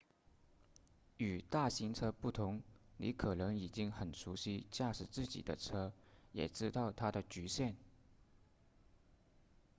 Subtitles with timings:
[1.17, 2.63] 与大型车不同
[2.97, 5.93] 你可能已经很熟悉驾驶自己的车
[6.31, 7.75] 也知道它的局限